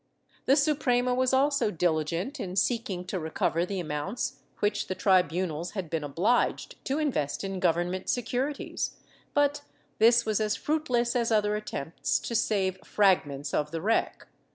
The 0.47 0.55
Suprema 0.55 1.13
was 1.13 1.31
also 1.31 1.69
diligent 1.69 2.39
in 2.39 2.55
seeking 2.55 3.05
to 3.05 3.19
recover 3.19 3.67
the 3.67 3.79
amounts 3.79 4.39
which 4.57 4.87
the 4.87 4.95
tribunals 4.95 5.73
had 5.73 5.91
been 5.91 6.03
obliged 6.03 6.83
to 6.85 6.97
invest 6.97 7.43
in 7.43 7.59
Government 7.59 8.09
securities, 8.09 8.97
but 9.35 9.61
this 9.99 10.25
was 10.25 10.41
as 10.41 10.55
fruitless 10.55 11.15
as 11.15 11.31
other 11.31 11.55
attempts 11.55 12.17
to 12.21 12.33
save 12.33 12.77
frag 12.83 13.27
ments 13.27 13.53
of 13.53 13.69
the 13.69 13.79
wreck. 13.79 14.25